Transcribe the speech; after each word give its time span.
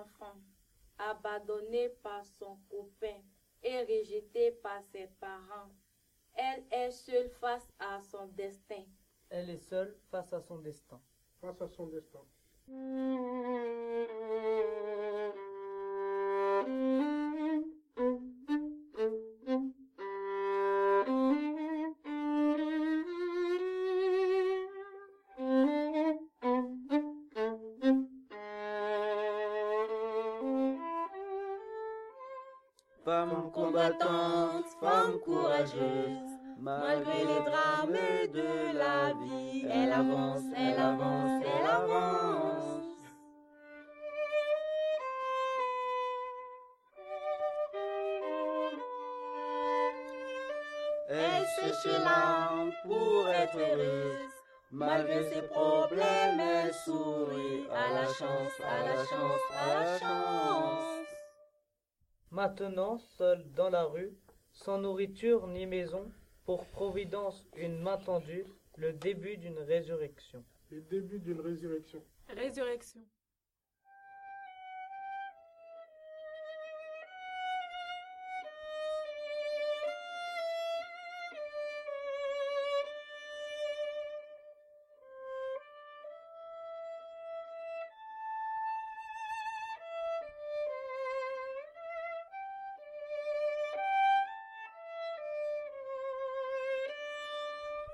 enfant, 0.00 0.36
abandonnée 0.98 1.88
par 2.02 2.24
son 2.24 2.58
copain 2.68 3.20
et 3.62 3.80
rejetée 3.80 4.52
par 4.62 4.82
ses 4.84 5.08
parents. 5.20 5.70
Elle 6.34 6.64
est 6.70 6.90
seule 6.90 7.30
face 7.40 7.68
à 7.78 8.00
son 8.02 8.26
destin. 8.28 8.84
Elle 9.30 9.50
est 9.50 9.58
seule 9.58 9.96
face 10.10 10.32
à 10.32 10.40
son 10.40 10.58
destin. 10.58 11.00
Face 11.40 11.60
à 11.60 11.68
son 11.68 11.86
destin. 11.86 12.24
Femme 33.08 33.50
combattante, 33.54 34.66
femme 34.82 35.18
courageuse, 35.24 36.28
malgré 36.60 37.20
les 37.20 37.42
drames 37.48 37.96
de 38.34 38.76
la 38.76 39.14
vie, 39.14 39.64
elle 39.66 39.92
avance, 39.94 40.42
elle 40.54 40.78
avance, 40.78 41.42
elle 41.42 41.66
avance. 41.70 42.84
Elle 51.08 51.46
cherche 51.56 51.86
l'âme 52.04 52.72
pour 52.84 53.26
être 53.30 53.56
heureuse. 53.56 54.18
Malgré 54.70 55.30
ses 55.30 55.42
problèmes, 55.48 56.40
elle 56.40 56.74
sourit 56.74 57.66
à 57.72 57.94
la 57.94 58.04
chance, 58.04 58.60
à 58.60 58.84
la 58.84 58.96
chance, 58.98 59.40
à 59.58 59.82
la 59.82 59.98
chance. 59.98 60.87
Maintenant, 62.30 62.98
seule 62.98 63.44
dans 63.54 63.70
la 63.70 63.84
rue, 63.84 64.12
sans 64.52 64.78
nourriture 64.78 65.46
ni 65.46 65.64
maison, 65.66 66.12
pour 66.44 66.66
Providence 66.66 67.46
une 67.56 67.78
main 67.78 67.96
tendue, 67.96 68.44
le 68.76 68.92
début 68.92 69.38
d'une 69.38 69.58
résurrection. 69.58 70.44
Le 70.70 70.82
début 70.82 71.18
d'une 71.20 71.40
résurrection. 71.40 72.02
Résurrection. 72.28 73.00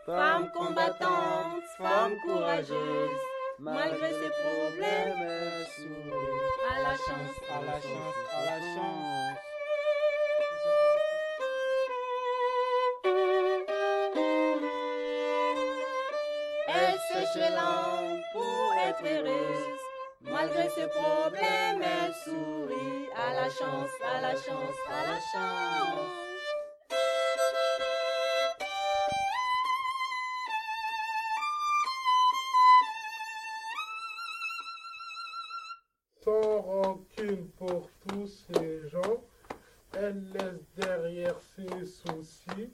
Femme 0.07 0.51
combattante, 0.51 1.63
femme 1.79 2.15
courageuse, 2.25 3.21
malgré 3.59 4.11
ses 4.11 4.31
problèmes, 4.43 5.17
elle 5.19 5.67
sourit 5.75 6.21
à 6.71 6.83
la 6.83 6.91
chance, 6.91 7.39
à 7.49 7.65
la 7.65 7.81
chance, 7.81 8.15
à 8.37 8.45
la 8.45 8.61
chance. 8.61 9.39
Elle 17.37 17.55
l'âme 17.55 18.23
pour 18.33 18.75
être 18.87 19.05
heureuse. 19.05 19.81
Malgré 20.21 20.69
ses 20.69 20.87
problèmes, 20.89 21.83
elle 21.83 22.15
sourit 22.25 23.09
à 23.17 23.33
la 23.33 23.49
chance, 23.49 23.91
à 24.15 24.21
la 24.21 24.35
chance, 24.35 24.79
à 24.91 25.07
la 25.07 25.19
chance. 25.33 26.34
Sans 36.25 36.63
rancune 36.63 37.49
pour 37.59 37.91
tous 38.09 38.27
ces 38.27 38.89
gens, 38.89 39.23
elle 39.93 40.25
laisse 40.33 40.65
derrière 40.75 41.37
ses 41.55 41.85
soucis. 41.85 42.73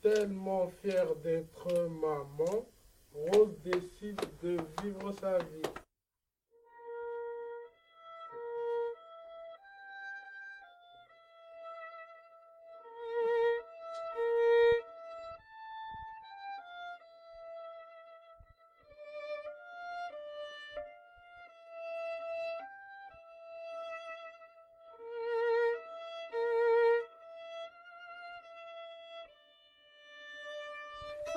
Tellement 0.00 0.68
fière 0.82 1.14
d'être 1.16 1.88
maman, 1.88 2.66
Rose 3.12 3.54
décide 3.62 4.20
de 4.42 4.56
vivre 4.82 5.12
sa 5.20 5.36
vie. 5.36 5.75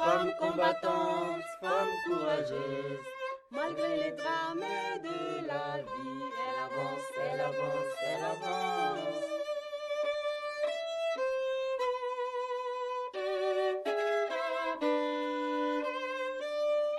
Femme 0.01 0.33
combattante, 0.39 1.43
femme 1.59 1.93
courageuse, 2.05 2.99
malgré 3.51 3.97
les 3.97 4.11
drames 4.11 4.63
de 5.03 5.45
la 5.45 5.81
vie, 5.81 6.23
elle 6.39 6.59
avance, 6.63 7.07
elle 7.21 7.41
avance, 7.41 7.91
elle 8.01 8.23
avance. 8.23 9.19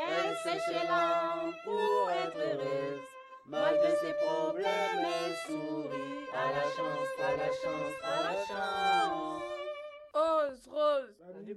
Elle 0.06 0.36
sèche 0.44 0.72
pour 1.64 2.10
être 2.10 2.38
heureuse, 2.38 3.00
malgré 3.46 3.90
ses 3.96 4.14
problèmes, 4.26 5.06
elle 5.24 5.36
sourit 5.46 6.26
à 6.34 6.52
la 6.52 6.64
chance, 6.64 7.12
à 7.18 7.36
la 7.36 7.50
chance, 7.62 7.96
à 8.02 8.22
la 8.24 8.36
chance. 8.46 9.42
Ose, 10.12 10.68
Rose. 10.68 11.16
La 11.26 11.40
nuit 11.40 11.54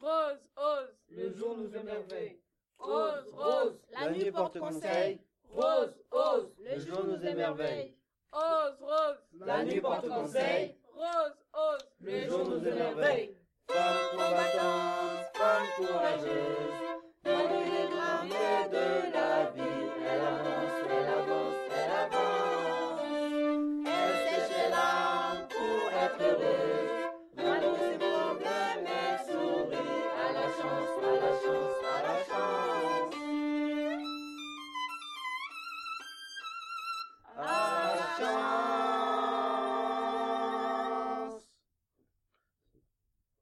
Rose, 0.00 0.40
ose. 0.56 0.94
le 1.10 1.30
jour 1.34 1.56
nous 1.58 1.76
émerveille. 1.76 2.40
Rose, 2.78 3.30
rose. 3.34 3.78
La 3.92 4.10
nuit 4.10 4.30
porte 4.30 4.58
conseil, 4.58 5.20
Rose, 5.50 5.94
ose. 6.10 6.54
le 6.58 6.80
jour 6.80 7.04
nous 7.04 7.26
émerveille. 7.26 7.94
Ose, 8.32 8.78
rose. 8.80 9.18
La 9.46 9.62
nuit 9.64 9.80
porte 9.80 10.08
conseil, 10.08 10.76
Rose, 10.94 11.36
ose. 11.52 11.88
le 12.00 12.28
jour 12.28 12.48
nous 12.48 12.66
émerveille. 12.66 13.36